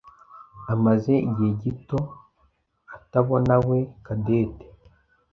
[0.73, 1.99] amaze igihe gito
[2.95, 4.65] atabonawe Cadette.